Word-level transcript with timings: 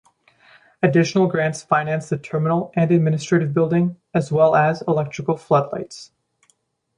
Additional 0.81 1.27
grants 1.27 1.61
financed 1.61 2.09
the 2.09 2.17
terminal 2.17 2.71
and 2.75 2.89
administrative 2.89 3.53
building 3.53 3.97
as 4.15 4.31
well 4.31 4.55
as 4.55 4.81
electric 4.87 5.27
floodlights. 5.37 6.11